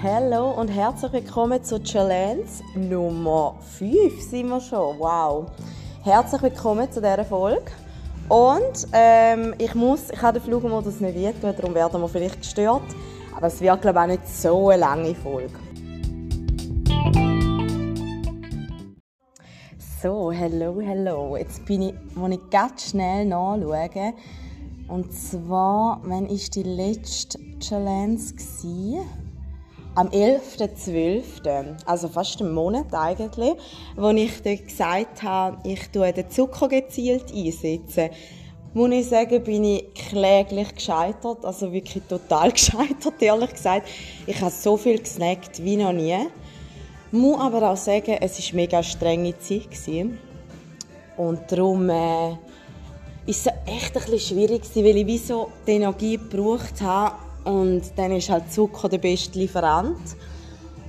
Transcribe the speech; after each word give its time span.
Hallo 0.00 0.52
und 0.52 0.68
herzlich 0.68 1.12
willkommen 1.12 1.64
zur 1.64 1.82
Challenge 1.82 2.44
Nummer 2.76 3.56
5 3.78 4.20
sind 4.22 4.48
wir 4.48 4.60
schon. 4.60 4.96
Wow. 5.00 5.50
Herzlich 6.04 6.40
willkommen 6.40 6.88
zu 6.92 7.00
dieser 7.00 7.24
Folge. 7.24 7.72
Und 8.28 8.86
ähm, 8.92 9.56
ich 9.58 9.74
muss, 9.74 10.10
ich 10.10 10.22
habe 10.22 10.38
den 10.38 10.44
Flugmodus 10.44 11.00
nicht 11.00 11.16
wehtun, 11.16 11.52
darum 11.56 11.74
werden 11.74 12.00
wir 12.00 12.06
vielleicht 12.06 12.42
gestört. 12.42 12.84
Aber 13.36 13.48
es 13.48 13.60
wird, 13.60 13.82
glaube 13.82 13.98
ich, 13.98 14.02
auch 14.04 14.06
nicht 14.06 14.28
so 14.28 14.68
eine 14.68 14.80
lange 14.82 15.14
Folge. 15.16 15.58
So, 20.00 20.30
hello, 20.30 20.80
hello. 20.80 21.36
Jetzt 21.36 21.64
bin 21.66 21.82
ich, 21.82 21.94
muss 22.14 22.30
ich 22.30 22.50
ganz 22.50 22.90
schnell 22.90 23.24
nachschauen. 23.24 24.14
Und 24.86 25.12
zwar, 25.12 26.00
wann 26.04 26.28
war 26.28 26.36
die 26.54 26.62
letzte 26.62 27.40
Challenge? 27.58 28.14
Gewesen? 28.14 29.27
Am 29.98 30.06
11.12., 30.10 31.84
also 31.84 32.06
fast 32.06 32.40
einen 32.40 32.54
Monat 32.54 32.94
eigentlich, 32.94 33.54
wo 33.96 34.10
ich 34.10 34.40
dort 34.44 34.64
gesagt 34.64 35.24
habe, 35.24 35.58
ich 35.68 35.88
tue 35.88 36.12
den 36.12 36.30
Zucker 36.30 36.68
gezielt 36.68 37.34
einsetzen. 37.34 38.10
Muss 38.74 38.90
ich 38.92 39.08
sagen, 39.08 39.42
bin 39.42 39.64
ich 39.64 39.92
kläglich 39.94 40.72
gescheitert, 40.72 41.44
also 41.44 41.72
wirklich 41.72 42.04
total 42.08 42.52
gescheitert, 42.52 43.20
ehrlich 43.20 43.50
gesagt. 43.50 43.88
Ich 44.24 44.40
habe 44.40 44.52
so 44.52 44.76
viel 44.76 45.00
gesnackt 45.00 45.64
wie 45.64 45.76
noch 45.76 45.92
nie. 45.92 46.28
Muss 47.10 47.40
aber 47.40 47.72
auch 47.72 47.76
sagen, 47.76 48.18
es 48.20 48.38
war 48.38 48.54
mega 48.54 48.80
strenge 48.84 49.36
Zeit. 49.40 49.66
Und 51.16 51.40
darum 51.50 51.90
äh, 51.90 52.34
ist 53.26 53.48
es 53.48 53.52
echt 53.66 53.96
ein 53.96 54.02
bisschen 54.04 54.20
schwierig, 54.20 54.62
weil 54.76 54.96
ich 54.98 55.06
wie 55.08 55.18
so 55.18 55.50
die 55.66 55.72
Energie 55.72 56.18
gebraucht 56.18 56.80
habe. 56.82 57.27
Und 57.48 57.82
dann 57.96 58.12
ist 58.12 58.28
halt 58.28 58.52
Zucker 58.52 58.90
der 58.90 58.98
beste 58.98 59.38
Lieferant 59.38 59.96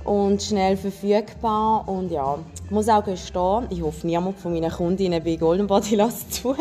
und 0.04 0.42
schnell 0.42 0.76
verfügbar. 0.76 1.88
Und 1.88 2.10
ja, 2.10 2.38
ich 2.66 2.70
muss 2.70 2.86
auch 2.90 3.02
gestehen, 3.02 3.66
ich 3.70 3.80
hoffe, 3.80 4.06
niemand 4.06 4.38
von 4.38 4.52
meinen 4.52 4.70
Kundinnen 4.70 5.24
bei 5.24 5.36
Golden 5.36 5.66
Body 5.66 5.94
lässt 5.96 6.34
zu. 6.34 6.54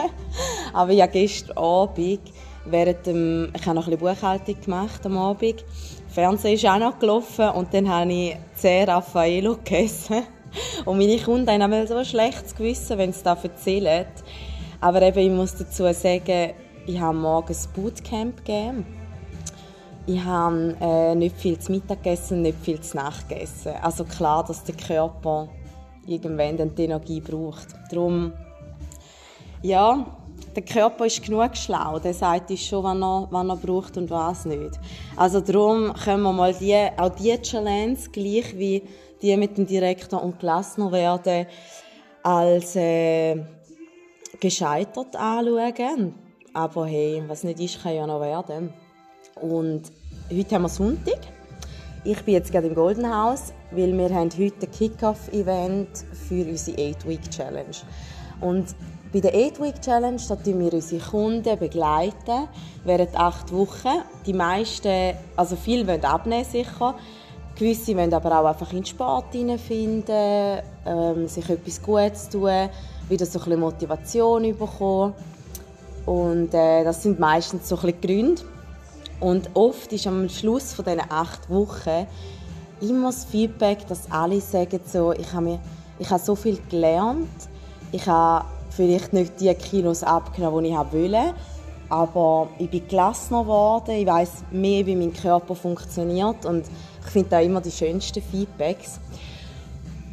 Aber 0.71 0.93
habe 0.93 1.11
gestern 1.11 1.57
Abend, 1.57 2.21
während 2.63 3.05
dem, 3.07 3.51
ich 3.53 3.65
habe 3.65 3.75
noch 3.75 3.87
ein 3.87 3.97
bisschen 3.97 4.15
Buchhaltung 4.15 4.61
gemacht 4.61 5.05
am 5.05 5.17
Abend, 5.17 5.65
Fernsehen 6.07 6.53
ist 6.53 6.65
auch 6.65 6.79
noch 6.79 6.97
gelaufen 6.97 7.49
und 7.49 7.73
dann 7.73 7.89
habe 7.89 8.13
ich 8.13 8.37
10 8.55 8.89
Raffaello 8.89 9.57
gegessen. 9.57 10.23
Und 10.85 10.97
meine 10.97 11.19
Kunden 11.19 11.61
haben 11.61 11.87
so 11.87 11.95
ein 11.95 12.05
schlechtes 12.05 12.55
Gewissen, 12.55 12.97
wenn 12.97 13.13
sie 13.13 13.21
das 13.23 13.43
erzählen. 13.43 14.07
Aber 14.81 14.99
eben, 15.03 15.19
ich 15.19 15.29
muss 15.29 15.55
dazu 15.55 15.83
sagen, 15.93 16.53
ich 16.87 16.99
habe 16.99 17.15
morgens 17.15 17.67
Bootcamp 17.67 18.37
gegeben. 18.37 18.98
Ich 20.09 20.23
habe 20.23 20.75
äh, 20.81 21.13
nicht 21.13 21.35
viel 21.38 21.59
zu 21.59 21.71
Mittag 21.71 22.02
gegessen, 22.02 22.41
nicht 22.41 22.57
viel 22.63 22.81
zu 22.81 22.97
Nacht 22.97 23.29
gegessen. 23.29 23.73
Also 23.79 24.05
klar, 24.05 24.43
dass 24.43 24.63
der 24.63 24.73
Körper 24.73 25.47
irgendwann 26.07 26.57
dann 26.57 26.73
die 26.73 26.85
Energie 26.85 27.21
braucht. 27.21 27.67
Darum, 27.91 28.33
ja, 29.61 30.03
der 30.55 30.63
Körper 30.63 31.05
ist 31.05 31.23
genug 31.23 31.55
schlau. 31.55 31.99
Der 31.99 32.15
sagt 32.15 32.49
uns 32.49 32.65
schon, 32.65 32.83
was 32.83 32.97
er, 32.97 33.27
was 33.30 33.47
er 33.49 33.55
braucht 33.55 33.97
und 33.97 34.09
was 34.09 34.45
nicht. 34.45 34.80
Also 35.15 35.41
darum 35.41 35.93
können 35.93 36.23
wir 36.23 36.33
mal 36.33 36.55
die, 36.55 36.75
auch 36.97 37.09
diese 37.09 37.43
Challenge, 37.43 37.99
gleich 38.11 38.57
wie 38.57 38.81
die 39.21 39.37
mit 39.37 39.59
dem 39.59 39.67
Direktor 39.67 40.23
und 40.23 40.39
Klassner 40.39 40.91
werden, 40.91 41.45
als 42.23 42.75
äh, 42.75 43.35
gescheitert 44.39 45.15
anschauen. 45.15 46.15
Aber 46.52 46.87
hey, 46.87 47.21
was 47.27 47.43
nicht 47.43 47.59
ist, 47.59 47.83
kann 47.83 47.93
ja 47.93 48.07
noch 48.07 48.21
werden. 48.21 48.73
Und 49.41 49.83
heute 50.31 50.55
haben 50.55 50.63
wir 50.63 50.69
Sonntag. 50.69 51.19
Ich 52.03 52.21
bin 52.23 52.33
jetzt 52.33 52.51
gerade 52.51 52.67
im 52.67 52.75
Golden 52.75 53.09
House, 53.09 53.53
weil 53.71 53.97
wir 53.97 54.09
haben 54.09 54.29
heute 54.31 54.65
ein 54.65 54.71
Kick-Off-Event 54.71 55.89
für 56.27 56.45
unsere 56.45 56.77
8-Week-Challenge. 56.77 57.75
Und 58.41 58.75
bei 59.11 59.19
der 59.19 59.33
8-Week-Challenge 59.33 60.17
tun 60.17 60.59
wir 60.59 60.73
unsere 60.73 61.02
Kunden 61.02 61.58
begleiten 61.58 62.47
während 62.86 63.15
acht 63.15 63.52
Wochen. 63.52 64.03
Die 64.25 64.33
meisten, 64.33 65.14
also 65.36 65.55
viele 65.55 65.87
wollen 65.87 66.05
abnehmen 66.05 66.45
sicher. 66.45 66.95
Gewisse 67.55 67.95
wollen 67.95 68.14
aber 68.14 68.39
auch 68.39 68.45
einfach 68.45 68.71
in 68.71 68.80
den 68.80 68.85
Sport 68.85 69.33
hineinfinden, 69.33 70.61
ähm, 70.85 71.27
sich 71.27 71.49
etwas 71.49 71.81
Gutes 71.81 72.30
tun 72.30 72.69
wieder 73.09 73.25
so 73.25 73.39
ein 73.39 73.45
bisschen 73.45 73.59
Motivation 73.59 74.43
bekommen. 74.58 75.14
Und 76.05 76.53
äh, 76.53 76.83
das 76.83 77.03
sind 77.03 77.19
meistens 77.19 77.67
so 77.67 77.75
ein 77.77 77.81
bisschen 77.81 78.02
Gründe. 78.02 78.41
Und 79.19 79.49
oft 79.53 79.91
ist 79.91 80.07
am 80.07 80.30
Schluss 80.30 80.73
von 80.73 80.85
diesen 80.85 81.02
acht 81.09 81.49
Wochen 81.49 82.07
immer 82.81 83.09
das 83.09 83.25
Feedback, 83.25 83.85
dass 83.87 84.09
alle 84.11 84.39
sagen 84.39 84.80
so, 84.85 85.11
ich 85.11 85.31
habe, 85.33 85.45
mir, 85.45 85.59
ich 85.99 86.09
habe 86.09 86.21
so 86.23 86.35
viel 86.35 86.59
gelernt, 86.69 87.27
ich 87.91 88.05
habe 88.08 88.45
vielleicht 88.69 89.13
nicht 89.13 89.39
die 89.41 89.53
Kilos 89.55 90.03
abgenommen, 90.03 90.63
die 90.63 90.69
ich 90.69 90.77
wollte, 90.77 91.33
aber 91.89 92.49
ich 92.59 92.69
bin 92.69 92.87
gelassener 92.87 93.43
geworden, 93.43 93.91
ich 93.91 94.05
weiß 94.05 94.45
mehr, 94.52 94.85
wie 94.85 94.95
mein 94.95 95.11
Körper 95.11 95.55
funktioniert 95.55 96.45
und 96.45 96.65
ich 97.03 97.11
finde 97.11 97.29
da 97.29 97.39
immer 97.41 97.61
die 97.61 97.71
schönsten 97.71 98.21
Feedbacks. 98.21 98.99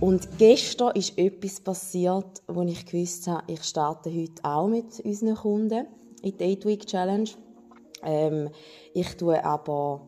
Und 0.01 0.39
gestern 0.39 0.95
ist 0.95 1.17
etwas 1.17 1.61
passiert, 1.61 2.43
wo 2.49 2.63
ich 2.63 2.85
gewusst 2.85 3.29
habe, 3.29 3.45
ich 3.47 3.63
starte 3.63 4.11
heute 4.11 4.45
auch 4.45 4.69
mit 4.69 5.01
unseren 5.01 5.35
Kunden 5.37 5.87
in 6.23 6.37
die 6.37 6.57
8-Week-Challenge. 6.57 7.31
Ähm, 8.03 8.51
ich 8.95 9.17
tue 9.17 9.43
aber, 9.45 10.03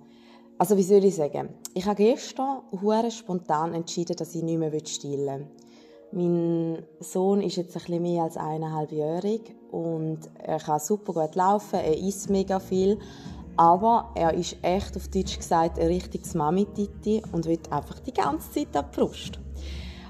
also 0.58 0.76
wie 0.76 0.82
soll 0.82 1.04
ich 1.04 1.16
sagen, 1.16 1.50
ich 1.74 1.86
habe 1.86 1.96
gestern 1.96 2.62
hure 2.82 3.10
spontan 3.10 3.74
entschieden, 3.74 4.16
dass 4.16 4.34
ich 4.34 4.42
nicht 4.42 4.58
mehr 4.58 4.72
stillen 4.84 5.26
will. 5.40 5.48
Mein 6.10 6.82
Sohn 7.00 7.42
ist 7.42 7.56
jetzt 7.56 7.76
ein 7.76 7.82
bisschen 7.82 8.02
mehr 8.02 8.22
als 8.22 8.38
eineinhalbjährig 8.38 9.54
und 9.70 10.20
er 10.38 10.58
kann 10.58 10.80
super 10.80 11.12
gut 11.12 11.34
laufen, 11.34 11.80
er 11.80 11.98
isst 11.98 12.30
mega 12.30 12.60
viel, 12.60 12.98
aber 13.58 14.12
er 14.14 14.32
ist 14.32 14.56
echt 14.62 14.96
auf 14.96 15.08
Deutsch 15.08 15.36
gesagt 15.36 15.78
ein 15.78 15.88
richtiges 15.88 16.34
Mami-Titi 16.34 17.22
und 17.32 17.44
will 17.44 17.58
einfach 17.70 17.98
die 18.00 18.14
ganze 18.14 18.50
Zeit 18.52 18.74
an 18.74 18.86
die 18.90 18.96
Brust. 18.96 19.38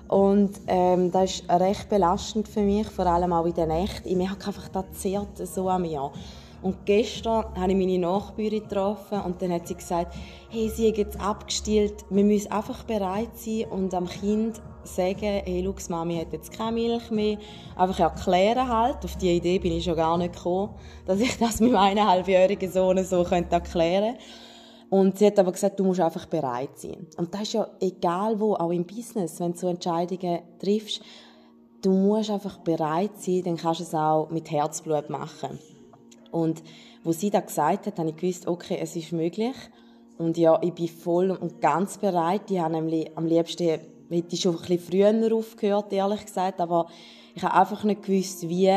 Und 0.06 0.52
ähm, 0.68 1.10
das 1.10 1.32
ist 1.32 1.50
recht 1.50 1.88
belastend 1.88 2.48
für 2.48 2.62
mich, 2.62 2.86
vor 2.86 3.06
allem 3.06 3.32
auch 3.32 3.44
in 3.44 3.54
der 3.54 3.66
Nacht. 3.66 4.02
Ich 4.04 4.16
merke 4.16 4.46
einfach, 4.46 4.68
das 4.68 4.84
zehrt 4.92 5.46
so 5.46 5.68
an 5.68 5.82
mir. 5.82 6.10
Und 6.60 6.84
gestern 6.86 7.44
habe 7.54 7.72
ich 7.72 7.78
meine 7.78 7.98
Nachbarin 7.98 8.62
getroffen 8.62 9.20
und 9.20 9.40
dann 9.40 9.52
hat 9.52 9.68
sie 9.68 9.74
gesagt, 9.74 10.14
hey, 10.50 10.68
sie 10.68 10.88
hat 10.88 10.98
jetzt 10.98 11.20
abgestillt, 11.20 12.04
wir 12.10 12.24
müssen 12.24 12.50
einfach 12.50 12.82
bereit 12.82 13.36
sein 13.36 13.66
und 13.70 13.94
am 13.94 14.06
Kind 14.08 14.60
sagen, 14.82 15.20
hey, 15.20 15.62
schau, 15.64 15.90
Mami 15.90 16.16
hat 16.16 16.32
jetzt 16.32 16.52
keine 16.52 16.72
Milch 16.72 17.10
mehr. 17.10 17.38
Einfach 17.76 18.00
erklären 18.00 18.68
halt. 18.68 19.04
Auf 19.04 19.16
die 19.16 19.36
Idee 19.36 19.58
bin 19.58 19.72
ich 19.72 19.84
schon 19.84 19.96
gar 19.96 20.18
nicht 20.18 20.34
gekommen, 20.34 20.74
dass 21.06 21.20
ich 21.20 21.36
das 21.38 21.60
mit 21.60 21.72
meinem 21.72 21.98
eineinhalbjährigen 21.98 22.70
Sohn 22.70 23.02
so 23.04 23.22
erklären 23.22 23.64
könnte. 23.64 24.18
Und 24.90 25.18
sie 25.18 25.26
hat 25.26 25.38
aber 25.38 25.52
gesagt, 25.52 25.78
du 25.78 25.84
musst 25.84 26.00
einfach 26.00 26.26
bereit 26.26 26.78
sein. 26.78 27.06
Und 27.18 27.34
das 27.34 27.42
ist 27.42 27.52
ja 27.52 27.68
egal 27.80 28.40
wo, 28.40 28.54
auch 28.54 28.70
im 28.70 28.86
Business, 28.86 29.38
wenn 29.38 29.52
du 29.52 29.58
so 29.58 29.68
Entscheidungen 29.68 30.40
triffst, 30.58 31.02
du 31.82 31.90
musst 31.90 32.30
einfach 32.30 32.58
bereit 32.58 33.10
sein, 33.18 33.42
dann 33.44 33.56
kannst 33.56 33.80
du 33.80 33.84
es 33.84 33.94
auch 33.94 34.30
mit 34.30 34.50
Herzblut 34.50 35.10
machen. 35.10 35.58
Und 36.30 36.62
wo 37.04 37.12
sie 37.12 37.30
das 37.30 37.46
gesagt 37.46 37.86
hat, 37.86 37.98
habe 37.98 38.10
ich 38.10 38.16
gewusst, 38.16 38.46
okay, 38.46 38.78
es 38.80 38.96
ist 38.96 39.12
möglich. 39.12 39.56
Und 40.18 40.36
ja, 40.36 40.58
ich 40.62 40.74
bin 40.74 40.88
voll 40.88 41.30
und 41.30 41.60
ganz 41.60 41.98
bereit. 41.98 42.50
Ich 42.50 42.58
habe 42.58 42.74
nämlich 42.74 43.16
am 43.16 43.26
liebsten, 43.26 43.80
hätte 44.10 44.34
ich 44.34 44.40
schon 44.40 44.56
ein 44.56 44.60
bisschen 44.60 44.80
früher 44.80 45.34
aufgehört, 45.36 45.92
ehrlich 45.92 46.26
gesagt, 46.26 46.60
aber 46.60 46.86
ich 47.34 47.42
habe 47.42 47.54
einfach 47.54 47.84
nicht 47.84 48.02
gewusst, 48.02 48.48
wie. 48.48 48.72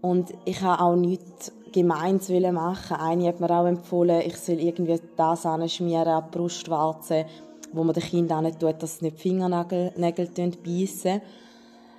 Und 0.00 0.34
ich 0.44 0.60
habe 0.60 0.82
auch 0.82 0.96
nichts 0.96 1.52
gemeins 1.72 2.28
machen. 2.28 2.96
Eine 2.96 3.28
hat 3.28 3.40
mir 3.40 3.50
auch 3.50 3.66
empfohlen, 3.66 4.22
ich 4.26 4.36
soll 4.36 4.60
irgendwie 4.60 5.00
das 5.16 5.46
anschmieren 5.46 6.08
an 6.08 6.24
die 6.26 6.36
Brustwarze, 6.36 7.26
wo 7.72 7.84
man 7.84 7.94
den 7.94 8.02
Kindern 8.02 8.44
nicht 8.44 8.60
tut, 8.60 8.82
dass 8.82 8.98
sie 8.98 9.06
nicht 9.06 9.18
die 9.18 9.22
Fingernägel 9.22 10.30
beißen. 10.64 11.20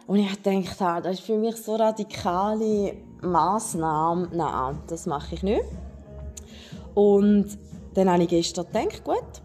Und 0.08 0.20
ich 0.20 0.42
dachte, 0.42 0.86
ah, 0.86 1.02
das 1.02 1.16
ist 1.16 1.26
für 1.26 1.38
mich 1.38 1.56
so 1.58 1.76
radikale 1.76 2.94
Massnahme. 3.26 4.30
Nein, 4.34 4.78
das 4.88 5.06
mache 5.06 5.36
ich 5.36 5.44
nicht. 5.44 5.64
Und 6.94 7.58
dann 7.94 8.10
habe 8.10 8.24
ich 8.24 8.30
gestern 8.30 8.66
gedacht, 8.66 9.04
gut, 9.04 9.42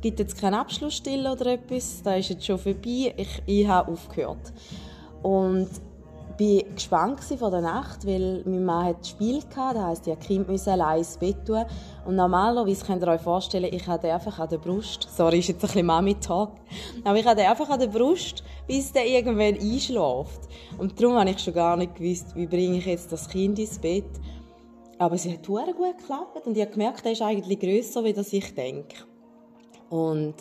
gibt 0.00 0.18
jetzt 0.18 0.38
keinen 0.38 0.54
Abschlussstill 0.54 1.26
oder 1.26 1.46
etwas, 1.46 2.02
da 2.02 2.14
ist 2.16 2.28
jetzt 2.28 2.44
schon 2.44 2.58
vorbei, 2.58 3.14
ich, 3.16 3.42
ich 3.46 3.66
habe 3.66 3.90
aufgehört. 3.90 4.52
Und 5.22 5.68
war 6.38 6.62
gespannt 6.74 7.20
vor 7.38 7.50
der 7.50 7.60
Nacht, 7.60 8.06
weil 8.06 8.42
mein 8.44 8.64
Mann 8.64 8.86
hat 8.86 9.06
Spiel 9.06 9.40
hatte, 9.56 9.74
das 9.74 9.84
heisst, 9.84 10.06
die 10.06 10.16
Kind 10.16 10.48
müssen 10.48 10.70
allein 10.70 10.98
ins 10.98 11.16
Bett 11.16 11.44
tun. 11.46 11.64
Und 12.04 12.16
normalerweise 12.16 12.84
könnt 12.84 13.02
ihr 13.02 13.08
euch 13.08 13.20
vorstellen, 13.20 13.72
ich 13.72 13.86
hatte 13.86 14.12
einfach 14.12 14.38
an 14.38 14.48
der 14.48 14.58
Brust, 14.58 15.08
sorry, 15.14 15.38
ist 15.38 15.48
jetzt 15.48 15.62
ein 15.62 15.68
bisschen 15.68 15.86
Mami-Talk, 15.86 16.50
aber 17.04 17.18
ich 17.18 17.26
hatte 17.26 17.48
einfach 17.48 17.68
an 17.68 17.80
der 17.80 17.86
Brust, 17.86 18.42
bis 18.66 18.92
der 18.92 19.06
irgendwann 19.06 19.54
einschläft. 19.54 20.48
Und 20.78 21.00
darum 21.00 21.16
habe 21.16 21.30
ich 21.30 21.38
schon 21.38 21.54
gar 21.54 21.76
nicht 21.76 21.94
gewusst, 21.94 22.34
wie 22.34 22.46
bringe 22.46 22.78
ich 22.78 22.86
jetzt 22.86 23.12
das 23.12 23.28
Kind 23.28 23.58
ins 23.58 23.78
Bett. 23.78 24.04
Aber 24.98 25.18
sie 25.18 25.32
hat 25.32 25.46
gut 25.46 25.66
geklappt 25.66 26.46
und 26.46 26.56
ich 26.56 26.62
habe 26.62 26.72
gemerkt, 26.72 27.04
er 27.04 27.12
ist 27.12 27.22
eigentlich 27.22 27.58
grösser, 27.58 28.02
das 28.12 28.32
ich 28.32 28.54
denke. 28.54 28.96
Und 29.90 30.34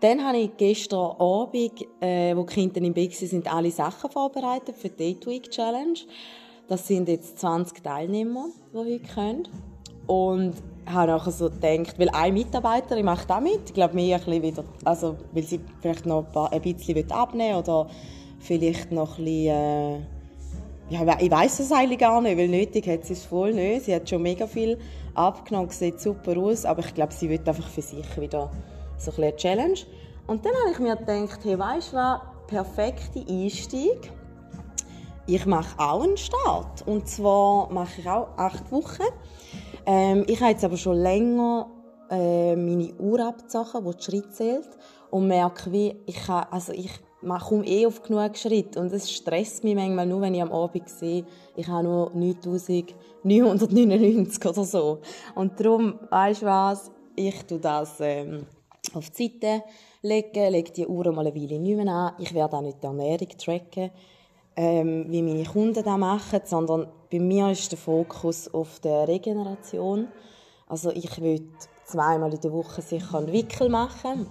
dann 0.00 0.24
habe 0.24 0.38
ich 0.38 0.56
gestern 0.56 1.16
Abend, 1.18 1.86
äh, 2.00 2.36
wo 2.36 2.42
die 2.42 2.54
Kinder 2.54 2.80
im 2.82 2.92
Bett 2.92 3.14
sind, 3.14 3.52
alle 3.52 3.70
Sachen 3.70 4.10
vorbereitet 4.10 4.76
für 4.76 4.88
die 4.88 5.14
Date 5.14 5.26
Week 5.26 5.50
Challenge. 5.50 5.98
Das 6.68 6.86
sind 6.86 7.08
jetzt 7.08 7.38
20 7.38 7.82
Teilnehmer, 7.82 8.46
die 8.72 8.78
heute 8.78 9.00
können. 9.14 9.48
Und 10.06 10.54
habe 10.86 11.12
nachher 11.12 11.32
so 11.32 11.50
gedacht, 11.50 11.98
weil 11.98 12.08
eine 12.10 12.32
Mitarbeiterin 12.32 13.04
macht 13.04 13.30
auch 13.30 13.40
mit, 13.40 13.60
ich 13.66 13.74
glaube 13.74 13.94
mir 13.94 14.16
ein 14.16 14.24
bisschen 14.24 14.42
wieder, 14.42 14.64
also 14.84 15.16
weil 15.32 15.42
sie 15.42 15.60
vielleicht 15.80 16.06
noch 16.06 16.26
ein, 16.26 16.32
paar, 16.32 16.52
ein 16.52 16.60
bisschen 16.60 17.10
abnehmen 17.10 17.56
oder 17.56 17.88
vielleicht 18.38 18.92
noch 18.92 19.18
ein 19.18 19.24
bisschen, 19.24 19.48
äh, 19.48 19.98
ja, 20.88 21.18
ich 21.18 21.30
weiß 21.30 21.58
es 21.58 21.72
eigentlich 21.72 21.98
gar 21.98 22.20
nicht, 22.20 22.38
weil 22.38 22.48
nötig 22.48 22.86
hat 22.86 23.04
sie 23.04 23.14
es 23.14 23.24
voll 23.24 23.52
nicht. 23.52 23.86
Sie 23.86 23.94
hat 23.94 24.08
schon 24.08 24.22
mega 24.22 24.46
viel 24.46 24.78
abgenommen, 25.14 25.70
sieht 25.70 26.00
super 26.00 26.36
aus, 26.36 26.64
aber 26.64 26.80
ich 26.80 26.94
glaube, 26.94 27.12
sie 27.12 27.28
wird 27.28 27.48
einfach 27.48 27.68
für 27.68 27.82
sich 27.82 28.20
wieder 28.20 28.52
so 28.98 29.10
ein 29.12 29.22
eine 29.22 29.36
Challenge. 29.36 29.78
Und 30.26 30.44
dann 30.44 30.52
habe 30.54 30.72
ich 30.72 30.78
mir 30.78 30.96
gedacht, 30.96 31.40
hey, 31.44 31.58
weißt 31.58 31.92
du 31.92 31.96
was, 31.96 32.20
perfekte 32.46 33.24
Einstieg. 33.28 34.12
Ich 35.26 35.44
mache 35.46 35.78
auch 35.78 36.02
einen 36.02 36.16
Start. 36.16 36.86
Und 36.86 37.08
zwar 37.08 37.72
mache 37.72 38.00
ich 38.00 38.08
auch 38.08 38.28
acht 38.36 38.70
Wochen. 38.70 39.02
Ähm, 39.84 40.24
ich 40.28 40.40
habe 40.40 40.52
jetzt 40.52 40.64
aber 40.64 40.76
schon 40.76 40.96
länger 40.96 41.68
äh, 42.10 42.54
meine 42.54 42.94
Uhr 42.94 43.20
abgezogen, 43.20 43.84
wo 43.84 43.92
die 43.92 44.02
Schritt 44.02 44.34
zählt. 44.34 44.68
Und 45.10 45.28
merke, 45.28 45.72
wie 45.72 45.96
ich 46.06 46.16
kann, 46.16 46.46
also 46.50 46.72
ich 46.72 46.90
komme 47.48 47.66
eh 47.66 47.86
auf 47.86 48.02
genug 48.02 48.36
Schritte. 48.36 48.80
Und 48.80 48.92
es 48.92 49.10
stresst 49.10 49.64
mich 49.64 49.74
manchmal 49.74 50.06
nur, 50.06 50.20
wenn 50.20 50.34
ich 50.34 50.42
am 50.42 50.52
Abend 50.52 50.88
sehe, 50.88 51.24
ich 51.54 51.66
habe 51.66 51.84
nur 51.84 52.10
9999 52.14 54.46
oder 54.46 54.64
so. 54.64 54.98
Und 55.34 55.58
darum, 55.58 55.98
weißt 56.10 56.42
du 56.42 56.46
was, 56.46 56.90
ich 57.14 57.42
tue 57.44 57.58
das 57.58 57.96
ähm, 58.00 58.46
auf 58.96 59.10
die 59.10 59.30
Seite 59.40 59.62
legen, 60.02 60.52
lege 60.52 60.72
die 60.72 60.86
Uhr 60.86 61.10
mal 61.12 61.26
eine 61.26 61.34
Weile 61.34 61.58
nicht 61.58 61.76
mehr 61.76 61.88
an. 61.88 62.12
Ich 62.18 62.34
werde 62.34 62.56
auch 62.56 62.62
nicht 62.62 62.82
die 62.82 62.86
Ernährung 62.86 63.28
tracken, 63.38 63.90
ähm, 64.56 65.06
wie 65.08 65.22
meine 65.22 65.44
Kunden 65.44 65.84
das 65.84 65.98
machen, 65.98 66.40
sondern 66.44 66.88
bei 67.10 67.20
mir 67.20 67.50
ist 67.50 67.70
der 67.70 67.78
Fokus 67.78 68.52
auf 68.52 68.80
der 68.80 69.06
Regeneration. 69.06 70.08
Also 70.66 70.90
ich 70.90 71.20
will 71.20 71.48
zweimal 71.84 72.32
in 72.32 72.40
der 72.40 72.52
Woche 72.52 72.82
sicher 72.82 73.18
einen 73.18 73.32
Wickel 73.32 73.68
machen. 73.68 74.26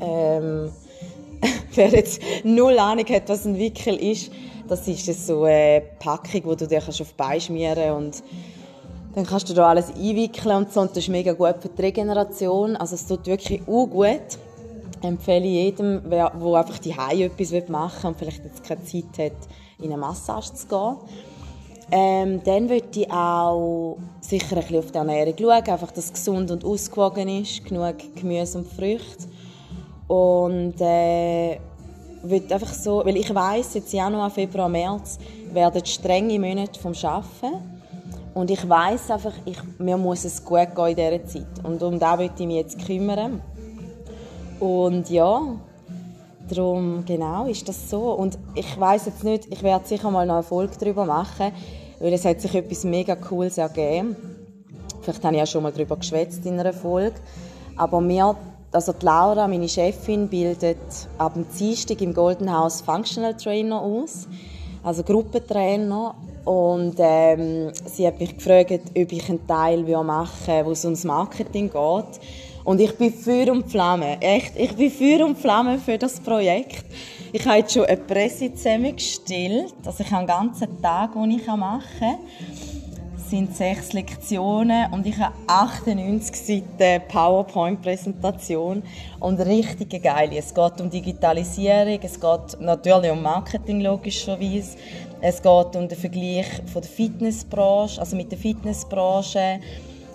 Ähm, 0.00 0.70
wer 1.74 1.88
jetzt 1.88 2.22
null 2.44 2.78
Ahnung 2.78 3.06
hat, 3.06 3.28
was 3.28 3.44
ein 3.44 3.58
Wickel 3.58 3.96
ist, 3.96 4.30
das 4.66 4.88
ist 4.88 5.26
so 5.26 5.42
eine 5.42 5.82
Packung, 5.98 6.40
wo 6.44 6.54
du 6.54 6.66
dir 6.66 6.78
auf 6.78 6.96
die 6.96 7.04
Beine 7.16 7.40
schmieren 7.40 7.76
kannst 7.76 8.24
dann 9.14 9.26
kannst 9.26 9.48
du 9.48 9.54
da 9.54 9.68
alles 9.68 9.90
einwickeln 9.90 10.56
und 10.56 10.72
so. 10.72 10.80
Und 10.80 10.90
das 10.90 10.98
ist 10.98 11.08
mega 11.08 11.32
gut 11.32 11.56
für 11.60 11.68
die 11.68 11.82
Regeneration. 11.82 12.76
Also 12.76 12.94
es 12.96 13.06
tut 13.06 13.26
wirklich 13.26 13.62
auch 13.62 13.86
gut. 13.86 14.38
Empfehle 15.02 15.44
ich 15.44 15.52
jedem, 15.52 16.08
der 16.10 16.34
einfach 16.34 16.78
die 16.78 16.90
etwas 16.90 17.68
machen 17.68 18.02
will 18.02 18.08
und 18.08 18.18
vielleicht 18.18 18.44
jetzt 18.44 18.64
keine 18.64 18.84
Zeit 18.84 19.18
hat, 19.18 19.48
in 19.78 19.92
eine 19.92 19.98
Massage 19.98 20.54
zu 20.54 20.66
gehen. 20.66 20.96
Ähm, 21.90 22.40
dann 22.42 22.68
würde 22.68 22.88
ich 22.94 23.10
auch 23.10 23.98
sicher 24.20 24.56
ein 24.56 24.62
bisschen 24.62 24.78
auf 24.78 24.90
die 24.90 24.98
Ernährung 24.98 25.34
schauen, 25.38 25.50
einfach, 25.50 25.90
dass 25.92 26.06
es 26.06 26.12
gesund 26.14 26.50
und 26.50 26.64
ausgewogen 26.64 27.28
ist, 27.28 27.64
genug 27.64 27.96
Gemüse 28.16 28.58
und 28.58 28.66
Früchte. 28.66 29.28
Und 30.08 30.80
äh, 30.80 31.60
würde 32.22 32.54
einfach 32.54 32.72
so, 32.72 33.04
weil 33.04 33.16
ich 33.16 33.32
weiß 33.32 33.74
jetzt 33.74 33.92
Januar, 33.92 34.30
Februar, 34.30 34.68
März 34.68 35.18
werden 35.52 35.84
strenge 35.84 36.38
Monate 36.38 36.80
vom 36.80 36.94
Arbeiten. 37.02 37.73
Und 38.34 38.50
ich 38.50 38.68
weiß 38.68 39.12
einfach, 39.12 39.32
ich, 39.44 39.58
mir 39.78 39.96
muss 39.96 40.24
es 40.24 40.44
gut 40.44 40.74
gehen 40.74 40.88
in 40.88 40.96
dieser 40.96 41.24
Zeit. 41.24 41.64
Und 41.64 41.82
um 41.82 41.98
das 41.98 42.18
möchte 42.18 42.42
ich 42.42 42.46
mich 42.48 42.56
jetzt 42.56 42.84
kümmern. 42.84 43.40
Und 44.58 45.08
ja, 45.08 45.40
darum, 46.48 47.04
genau, 47.06 47.46
ist 47.46 47.68
das 47.68 47.88
so. 47.88 48.12
Und 48.12 48.36
ich 48.54 48.78
weiß 48.78 49.06
jetzt 49.06 49.22
nicht, 49.22 49.46
ich 49.50 49.62
werde 49.62 49.86
sicher 49.86 50.10
mal 50.10 50.26
noch 50.26 50.34
eine 50.34 50.42
Folge 50.42 50.74
darüber 50.78 51.04
machen, 51.04 51.52
weil 52.00 52.12
es 52.12 52.24
hat 52.24 52.40
sich 52.40 52.54
etwas 52.54 52.82
mega 52.84 53.14
Cooles 53.14 53.56
ergeben. 53.56 54.16
Vielleicht 55.02 55.22
habe 55.24 55.34
ich 55.34 55.40
ja 55.40 55.46
schon 55.46 55.62
mal 55.62 55.72
darüber 55.72 55.96
geschwätzt 55.96 56.44
in 56.44 56.58
einer 56.58 56.72
Folge. 56.72 57.16
Aber 57.76 58.00
mir, 58.00 58.34
also 58.72 58.92
die 58.92 59.04
Laura, 59.04 59.46
meine 59.46 59.68
Chefin, 59.68 60.28
bildet 60.28 60.78
ab 61.18 61.34
dem 61.34 61.46
Dienstag 61.56 62.00
im 62.00 62.14
Golden 62.14 62.52
House 62.52 62.80
Functional 62.80 63.36
Trainer 63.36 63.80
aus. 63.80 64.26
Also 64.82 65.04
Gruppentrainer. 65.04 66.14
Und 66.44 66.96
ähm, 66.98 67.72
sie 67.86 68.06
hat 68.06 68.20
mich 68.20 68.36
gefragt, 68.36 68.72
ob 68.96 69.12
ich 69.12 69.28
einen 69.28 69.46
Teil 69.46 69.82
machen 69.82 70.28
will, 70.46 70.66
wo 70.66 70.70
es 70.72 70.84
ums 70.84 71.04
Marketing 71.04 71.70
geht. 71.70 72.20
Und 72.64 72.80
ich 72.80 72.96
bin 72.96 73.12
Feuer 73.12 73.52
und 73.52 73.70
Flamme. 73.70 74.20
Echt, 74.20 74.52
ich 74.56 74.74
bin 74.74 74.90
Feuer 74.90 75.26
und 75.26 75.38
Flamme 75.38 75.78
für 75.78 75.98
das 75.98 76.20
Projekt. 76.20 76.84
Ich 77.32 77.44
habe 77.46 77.58
jetzt 77.58 77.72
schon 77.72 77.84
eine 77.84 77.96
Presse 77.96 78.54
zusammengestellt. 78.54 79.74
Also 79.84 80.02
ich 80.02 80.10
habe 80.10 80.18
einen 80.18 80.26
ganzen 80.26 80.80
Tag, 80.80 81.12
den 81.12 81.30
ich 81.30 81.46
machen 81.46 81.82
kann. 81.98 82.18
Sind 83.28 83.56
sechs 83.56 83.92
Lektionen 83.94 84.92
und 84.92 85.06
ich 85.06 85.18
habe 85.18 85.34
98 85.46 86.36
Seiten 86.36 87.08
PowerPoint-Präsentation 87.08 88.82
und 89.18 89.40
richtig 89.40 90.02
geil. 90.02 90.30
Es 90.36 90.52
geht 90.52 90.80
um 90.80 90.90
Digitalisierung, 90.90 91.98
es 92.02 92.20
geht 92.20 92.60
natürlich 92.60 93.10
um 93.10 93.22
Marketing 93.22 93.80
logischerweise, 93.80 94.76
es 95.20 95.40
geht 95.40 95.74
um 95.74 95.88
den 95.88 95.98
Vergleich 95.98 96.46
von 96.70 96.82
der 96.82 96.90
Fitnessbranche, 96.90 97.98
also 97.98 98.14
mit 98.14 98.30
der 98.30 98.38
Fitnessbranche. 98.38 99.60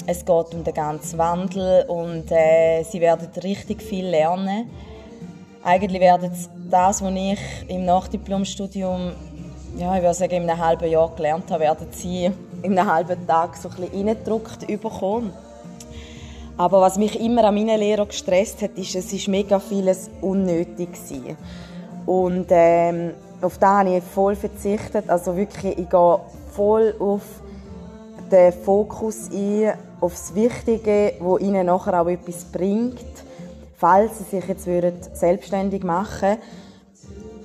Es 0.05 0.23
geht 0.23 0.53
um 0.53 0.63
den 0.63 0.73
ganzen 0.73 1.17
Wandel 1.17 1.85
und 1.87 2.31
äh, 2.31 2.83
sie 2.83 3.01
werden 3.01 3.27
richtig 3.43 3.81
viel 3.81 4.05
lernen. 4.05 4.69
Eigentlich 5.63 5.99
werden 5.99 6.31
das, 6.69 7.01
was 7.01 7.11
ich 7.15 7.39
im 7.67 7.85
Nachdiplomstudium, 7.85 9.11
ja, 9.77 9.95
ich 9.95 10.01
würde 10.01 10.13
sagen, 10.13 10.43
in 10.43 10.49
einem 10.49 10.63
halben 10.63 10.89
Jahr 10.89 11.13
gelernt 11.15 11.51
habe, 11.51 11.63
werden 11.63 11.87
sie 11.91 12.31
in 12.61 12.77
einem 12.77 12.91
halben 12.91 13.27
Tag 13.27 13.55
so 13.55 13.69
ein 13.69 13.75
bisschen 13.75 14.07
reingedrückt 14.07 14.67
bekommen. 14.67 15.33
Aber 16.57 16.81
was 16.81 16.97
mich 16.97 17.19
immer 17.19 17.45
an 17.45 17.55
meinen 17.55 17.79
Lehrer 17.79 18.05
gestresst 18.05 18.61
hat, 18.61 18.71
ist, 18.77 18.95
es 18.95 19.13
ist 19.13 19.27
mega 19.27 19.59
vieles 19.59 20.09
unnötig 20.21 20.91
gewesen. 20.91 21.37
Und 22.05 22.47
ähm, 22.49 23.11
auf 23.41 23.57
das 23.57 23.69
habe 23.69 23.97
ich 23.97 24.03
voll 24.03 24.35
verzichtet. 24.35 25.09
Also 25.09 25.35
wirklich, 25.37 25.77
ich 25.77 25.89
gehe 25.89 26.19
voll 26.51 26.95
auf 26.99 27.21
den 28.29 28.51
Fokus 28.51 29.29
ein, 29.31 29.73
auf 30.01 30.11
das 30.11 30.35
Wichtige, 30.35 31.13
wo 31.19 31.37
ihnen 31.37 31.67
nachher 31.67 32.01
auch 32.01 32.07
etwas 32.07 32.43
bringt, 32.45 32.99
falls 33.77 34.17
sie 34.17 34.23
sich 34.25 34.45
jetzt 34.47 35.17
selbstständig 35.17 35.83
machen 35.83 36.37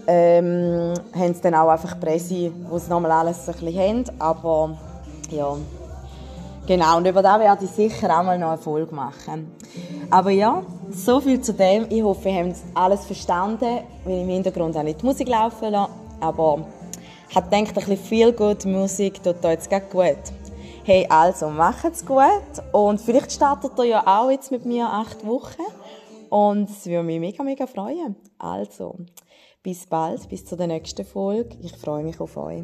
ähm, 0.07 0.95
haben 1.15 1.35
sie 1.35 1.41
dann 1.41 1.55
auch 1.55 1.69
einfach 1.69 1.99
Presse, 1.99 2.53
wo 2.69 2.79
sie 2.79 2.91
nochmal 2.91 3.13
alles 3.13 3.49
ein 3.49 3.55
bisschen 3.55 3.79
haben, 3.79 4.05
aber 4.19 4.77
ja, 5.37 5.57
genau, 6.67 6.97
und 6.99 7.07
über 7.07 7.23
das 7.23 7.39
werde 7.39 7.65
ich 7.65 7.71
sicher 7.71 8.07
auch 8.19 8.23
mal 8.23 8.39
noch 8.39 8.51
eine 8.51 8.59
Folge 8.59 8.95
machen. 8.95 9.53
Aber 10.11 10.31
ja, 10.31 10.63
so 10.91 11.21
viel 11.21 11.41
zu 11.41 11.53
dem. 11.53 11.87
Ich 11.91 12.03
hoffe, 12.03 12.29
ihr 12.29 12.45
habt 12.45 12.57
alles 12.75 13.05
verstanden, 13.05 13.81
weil 14.05 14.21
im 14.21 14.29
Hintergrund 14.29 14.77
auch 14.77 14.83
nicht 14.83 15.03
die 15.03 15.07
Musik 15.07 15.29
laufen 15.29 15.71
lassen. 15.71 15.93
Aber 16.21 16.67
ich 17.29 17.35
gedacht, 17.35 17.53
ein 17.53 17.75
bisschen 17.75 17.97
viel 17.97 18.33
gute 18.33 18.69
Musik 18.69 19.23
tut 19.23 19.37
da 19.41 19.51
jetzt 19.51 19.69
gut. 19.91 20.17
Hey, 20.85 21.07
also, 21.09 21.49
macht's 21.49 22.05
gut. 22.05 22.23
Und 22.73 23.01
vielleicht 23.01 23.33
startet 23.33 23.73
ihr 23.79 23.87
ja 23.87 24.03
auch 24.07 24.31
jetzt 24.31 24.53
mit 24.53 24.65
mir 24.65 24.87
acht 24.87 25.27
Wochen. 25.27 25.63
Und 26.31 26.71
es 26.71 26.87
würde 26.87 27.03
mich 27.03 27.19
mega, 27.19 27.43
mega 27.43 27.67
freuen. 27.67 28.15
Also, 28.39 28.95
bis 29.65 29.87
bald, 29.87 30.29
bis 30.29 30.45
zur 30.45 30.59
nächsten 30.67 31.05
Folge. 31.05 31.57
Ich 31.63 31.77
freue 31.77 32.05
mich 32.05 32.21
auf 32.21 32.37
euch. 32.37 32.63